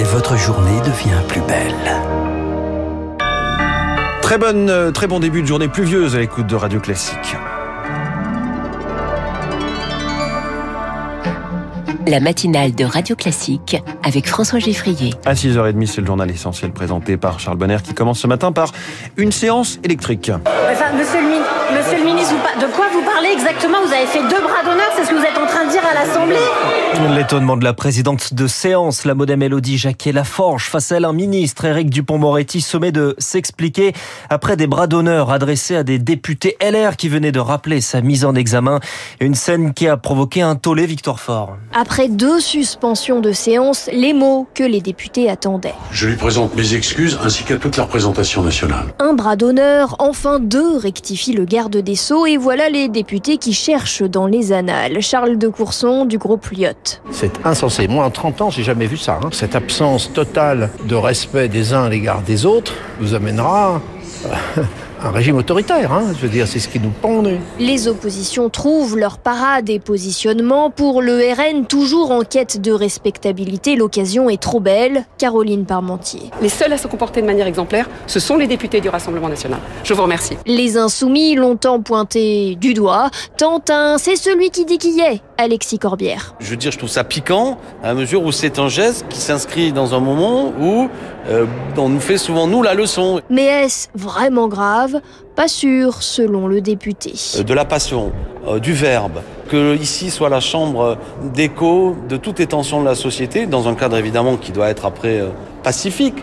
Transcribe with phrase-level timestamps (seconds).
[0.00, 1.74] et votre journée devient plus belle.
[4.22, 7.36] Très, bonne, euh, très bon début de journée pluvieuse à l'écoute de Radio Classique.
[12.06, 15.12] La matinale de Radio Classique avec François Geffrier.
[15.26, 18.72] À 6h30, c'est le journal essentiel présenté par Charles Bonner qui commence ce matin par
[19.18, 20.30] une séance électrique.
[20.30, 21.19] Enfin, monsieur, le,
[21.90, 23.78] monsieur le ministre, de quoi vous parlez exactement?
[23.84, 25.82] Vous avez fait deux bras d'honneur, c'est ce que vous êtes en train de dire
[25.84, 26.36] à l'Assemblée?
[27.16, 31.64] L'étonnement de la présidente de séance, la modem Elodie Jacquet-Laforge, face à elle, un ministre,
[31.64, 33.92] Éric Dupont-Moretti, sommet de s'expliquer
[34.28, 38.24] après des bras d'honneur adressés à des députés LR qui venaient de rappeler sa mise
[38.24, 38.78] en examen.
[39.18, 41.56] Une scène qui a provoqué un tollé Victor Fort.
[41.74, 45.74] Après deux suspensions de séance, les mots que les députés attendaient.
[45.90, 48.86] Je lui présente mes excuses ainsi qu'à toute la représentation nationale.
[48.98, 53.52] Un bras d'honneur, enfin deux, rectifie le garde des Sceaux et voilà les députés qui
[53.52, 55.00] cherchent dans les annales.
[55.00, 57.02] Charles de Courson du groupe Lyotte.
[57.10, 57.88] C'est insensé.
[57.88, 59.18] Moi, en 30 ans, j'ai jamais vu ça.
[59.22, 59.30] Hein.
[59.32, 63.80] Cette absence totale de respect des uns à l'égard des autres nous amènera
[65.02, 65.92] un régime autoritaire.
[65.92, 66.12] Hein.
[66.14, 67.22] Je veux dire, c'est ce qui nous pend.
[67.58, 70.70] Les oppositions trouvent leur parade et positionnement.
[70.70, 75.04] Pour le RN, toujours en quête de respectabilité, l'occasion est trop belle.
[75.18, 76.22] Caroline Parmentier.
[76.40, 79.60] Les seuls à se comporter de manière exemplaire, ce sont les députés du Rassemblement national.
[79.84, 80.36] Je vous remercie.
[80.46, 85.20] Les insoumis, longtemps pointés du doigt, tentent un c'est celui qui dit qui est.
[85.40, 86.34] Alexis Corbière.
[86.38, 89.72] Je veux dire, je trouve ça piquant à mesure où c'est un geste qui s'inscrit
[89.72, 90.88] dans un moment où
[91.28, 91.46] euh,
[91.78, 93.22] on nous fait souvent nous la leçon.
[93.30, 95.00] Mais est-ce vraiment grave?
[95.36, 97.14] Pas sûr, selon le député.
[97.36, 98.12] Euh, de la passion,
[98.46, 100.98] euh, du verbe, que ici soit la chambre
[101.34, 104.84] d'écho de toutes les tensions de la société, dans un cadre évidemment qui doit être
[104.84, 105.24] après
[105.62, 106.16] pacifique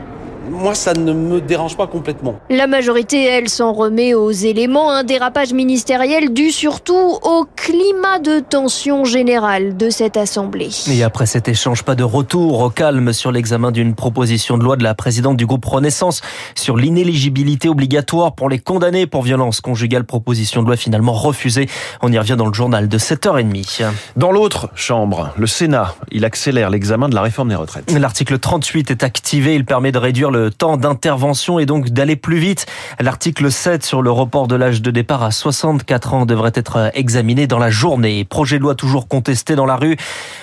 [0.50, 2.40] moi, ça ne me dérange pas complètement.
[2.50, 4.92] La majorité, elle, s'en remet aux éléments.
[4.92, 10.70] Un dérapage ministériel dû surtout au climat de tension générale de cette Assemblée.
[10.90, 14.78] Et après cet échange, pas de retour au calme sur l'examen d'une proposition de loi
[14.78, 16.22] de la présidente du groupe Renaissance
[16.56, 20.06] sur l'inéligibilité obligatoire pour les condamnés pour violence conjugale.
[20.06, 21.68] Proposition de loi finalement refusée.
[22.02, 23.84] On y revient dans le journal de 7h30.
[24.16, 27.91] Dans l'autre chambre, le Sénat, il accélère l'examen de la réforme des retraites.
[27.91, 29.56] L'article 38 est activé.
[29.56, 32.66] Il permet de réduire le le temps d'intervention et donc d'aller plus vite.
[33.00, 37.48] L'article 7 sur le report de l'âge de départ à 64 ans devrait être examiné
[37.48, 38.24] dans la journée.
[38.24, 39.97] Projet de loi toujours contesté dans la rue.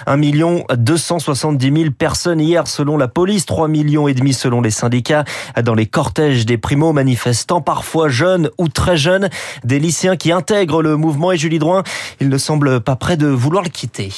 [0.06, 0.18] 1
[0.76, 5.24] 270 000 personnes hier selon la police, 3 millions et demi selon les syndicats.
[5.62, 9.28] Dans les cortèges des primo-manifestants, parfois jeunes ou très jeunes,
[9.64, 11.82] des lycéens qui intègrent le mouvement et Julie Droin,
[12.20, 14.10] il ne semble pas prêt de vouloir le quitter.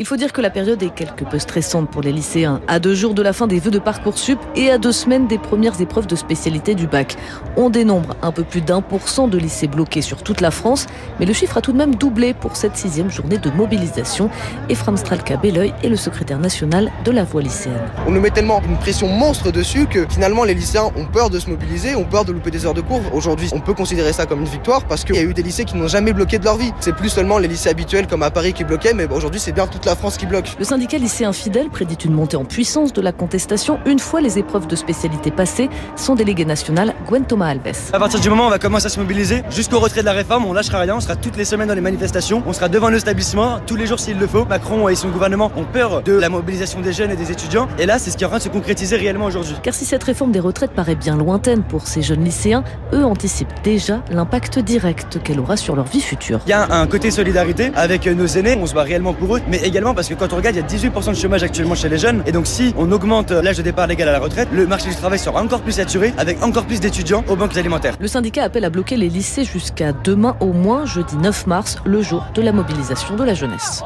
[0.00, 2.60] Il faut dire que la période est quelque peu stressante pour les lycéens.
[2.68, 5.38] À deux jours de la fin des vœux de Parcoursup et à deux semaines des
[5.38, 7.16] premières épreuves de spécialité du bac.
[7.56, 10.86] On dénombre un peu plus d'un pour cent de lycées bloqués sur toute la France,
[11.18, 14.30] mais le chiffre a tout de même doublé pour cette sixième journée de mobilisation.
[14.68, 17.90] Ephraim Stralka Belleuil est le secrétaire national de la voie lycéenne.
[18.06, 21.40] On nous met tellement une pression monstre dessus que finalement les lycéens ont peur de
[21.40, 23.02] se mobiliser, ont peur de louper des heures de cours.
[23.12, 25.64] Aujourd'hui, on peut considérer ça comme une victoire parce qu'il y a eu des lycées
[25.64, 26.70] qui n'ont jamais bloqué de leur vie.
[26.78, 29.66] C'est plus seulement les lycées habituels comme à Paris qui bloquaient, mais aujourd'hui c'est bien
[29.66, 30.54] toute la France qui bloque.
[30.58, 34.38] Le syndicat lycéen fidèle prédit une montée en puissance de la contestation une fois les
[34.38, 35.70] épreuves de spécialité passées.
[35.96, 37.72] Son délégué national, Gwen Thomas Albes.
[37.94, 40.12] À partir du moment où on va commencer à se mobiliser, jusqu'au retrait de la
[40.12, 42.90] réforme, on lâchera rien, on sera toutes les semaines dans les manifestations, on sera devant
[42.90, 44.44] l'établissement tous les jours s'il le faut.
[44.44, 47.66] Macron et son gouvernement ont peur de la mobilisation des jeunes et des étudiants.
[47.78, 49.54] Et là, c'est ce qui est en train de se concrétiser réellement aujourd'hui.
[49.62, 52.62] Car si cette réforme des retraites paraît bien lointaine pour ces jeunes lycéens,
[52.92, 56.40] eux anticipent déjà l'impact direct qu'elle aura sur leur vie future.
[56.46, 59.40] Il y a un côté solidarité avec nos aînés, on se bat réellement pour eux,
[59.48, 61.88] mais également parce que quand on regarde, il y a 18% de chômage actuellement chez
[61.88, 62.22] les jeunes.
[62.26, 64.96] Et donc si on augmente l'âge de départ légal à la retraite, le marché du
[64.96, 67.94] travail sera encore plus saturé avec encore plus d'étudiants aux banques alimentaires.
[68.00, 72.02] Le syndicat appelle à bloquer les lycées jusqu'à demain au moins, jeudi 9 mars, le
[72.02, 73.82] jour de la mobilisation de la jeunesse.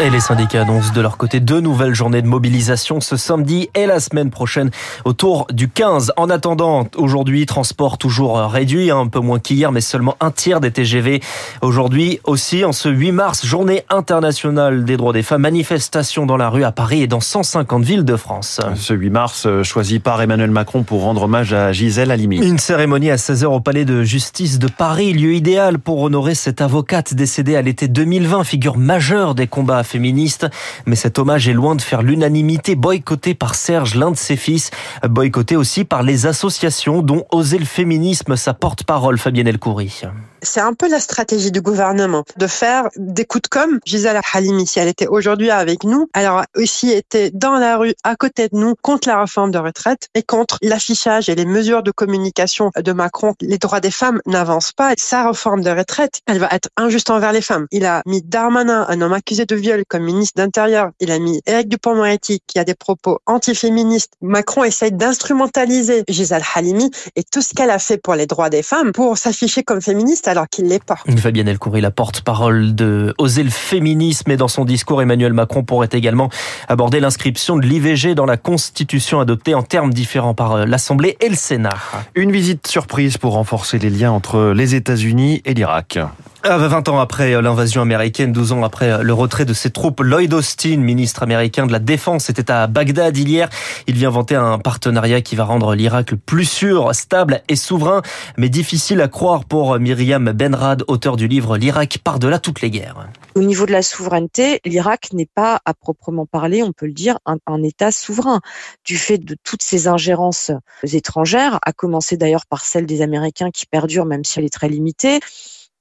[0.00, 3.86] Et les syndicats annoncent de leur côté deux nouvelles journées de mobilisation ce samedi et
[3.86, 4.70] la semaine prochaine
[5.04, 6.12] autour du 15.
[6.16, 10.70] En attendant, aujourd'hui, transport toujours réduit, un peu moins qu'hier, mais seulement un tiers des
[10.70, 11.20] TGV.
[11.62, 16.48] Aujourd'hui aussi, en ce 8 mars, journée internationale des droits des femmes, manifestation dans la
[16.48, 18.60] rue à Paris et dans 150 villes de France.
[18.76, 22.38] Ce 8 mars, euh, choisi par Emmanuel Macron pour rendre hommage à Gisèle Halimi.
[22.38, 26.60] Une cérémonie à 16h au palais de justice de Paris, lieu idéal pour honorer cette
[26.60, 30.46] avocate décédée à l'été 2020, figure majeure des combats féministes.
[30.86, 34.70] Mais cet hommage est loin de faire l'unanimité, boycotté par Serge, l'un de ses fils,
[35.06, 40.02] boycotté aussi par les associations dont Oser le féminisme, sa porte-parole, Fabienne Elcoury.
[40.42, 43.80] C'est un peu la stratégie du gouvernement de faire des coups de com.
[43.84, 48.16] Gisèle Halimi, si elle était aujourd'hui avec nous, aurait aussi été dans la rue à
[48.16, 51.90] côté de nous contre la réforme de retraite et contre l'affichage et les mesures de
[51.90, 53.34] communication de Macron.
[53.40, 54.94] Les droits des femmes n'avancent pas.
[54.96, 57.66] Sa réforme de retraite, elle va être injuste envers les femmes.
[57.70, 60.90] Il a mis Darmanin, un homme accusé de viol, comme ministre d'Intérieur.
[61.00, 64.12] Il a mis Éric Dupond-Moretti, qui a des propos antiféministes.
[64.20, 68.62] Macron essaye d'instrumentaliser Gisèle Halimi et tout ce qu'elle a fait pour les droits des
[68.62, 70.98] femmes pour s'afficher comme féministe alors qu'il l'est pas.
[71.16, 75.88] Fabienne Elcoury, la porte-parole de Oser le féminisme et dans son discours, Emmanuel Macron pourrait
[75.92, 76.30] également
[76.68, 81.28] aborder l'inscription de l'IVG dans la Constitution adoptée en termes différents par euh, l'Assemblée et
[81.28, 81.76] le Sénat.
[82.14, 85.98] Une visite surprise pour renforcer les liens entre les États-Unis et l'Irak.
[86.44, 90.00] 20 ans après euh, l'invasion américaine, 12 ans après euh, le retrait de ses troupes,
[90.00, 93.48] Lloyd Austin, ministre américain de la Défense, était à Bagdad hier.
[93.88, 98.02] Il vient vanter un partenariat qui va rendre l'Irak plus sûr, stable et souverain,
[98.36, 103.08] mais difficile à croire pour Myriam Benrad, auteur du livre L'Irak par-delà toutes les guerres.
[103.34, 107.18] Au niveau de la souveraineté, l'Irak n'est pas, à proprement parler, on peut le dire,
[107.26, 108.40] un, un, État souverain.
[108.84, 110.52] Du fait de toutes ces ingérences
[110.92, 114.68] étrangères, à commencer d'ailleurs par celle des Américains qui perdure, même si elle est très
[114.68, 115.20] limitée.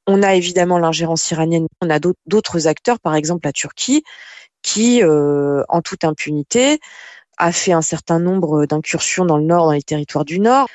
[0.07, 4.03] On a évidemment l'ingérence iranienne, on a d'autres acteurs, par exemple la Turquie,
[4.61, 6.79] qui, euh, en toute impunité,
[7.37, 10.67] a fait un certain nombre d'incursions dans le nord, dans les territoires du nord.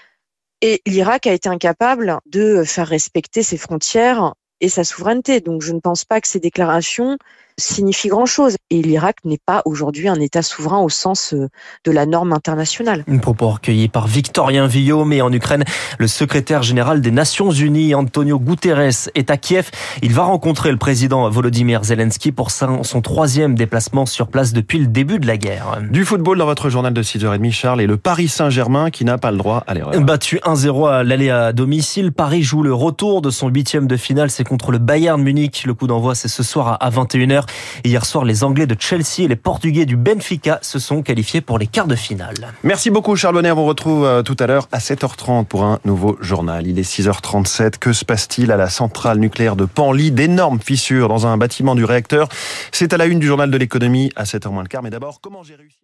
[0.61, 5.41] Et l'Irak a été incapable de faire respecter ses frontières et sa souveraineté.
[5.41, 7.19] Donc je ne pense pas que ces déclarations
[7.59, 8.57] signifie grand-chose.
[8.71, 11.49] Et l'Irak n'est pas aujourd'hui un État souverain au sens euh,
[11.85, 13.05] de la norme internationale.
[13.07, 15.65] Une propos recueilli par Victorien Villaume mais en Ukraine,
[15.99, 19.71] le secrétaire général des Nations Unies, Antonio Guterres, est à Kiev.
[20.03, 24.87] Il va rencontrer le président Volodymyr Zelensky pour son troisième déplacement sur place depuis le
[24.87, 25.79] début de la guerre.
[25.91, 29.31] Du football dans votre journal de 6h30, Charles, et le Paris Saint-Germain qui n'a pas
[29.31, 30.01] le droit à l'erreur.
[30.01, 34.31] Battu 1-0 à l'aller à domicile, Paris joue le retour de son huitième de finale,
[34.31, 35.65] c'est contre le Bayern Munich.
[35.67, 37.45] Le coup d'envoi, c'est ce soir à 21h.
[37.85, 41.59] Hier soir, les Anglais de Chelsea et les Portugais du Benfica se sont qualifiés pour
[41.59, 42.35] les quarts de finale.
[42.63, 43.53] Merci beaucoup Charles Bonner.
[43.53, 46.67] On retrouve euh, tout à l'heure à 7h30 pour un nouveau journal.
[46.67, 47.79] Il est 6h37.
[47.79, 51.85] Que se passe-t-il à la centrale nucléaire de Panly D'énormes fissures dans un bâtiment du
[51.85, 52.29] réacteur.
[52.71, 54.83] C'est à la une du journal de l'économie à 7h moins le quart.
[54.83, 55.77] Mais d'abord, comment j'ai réussi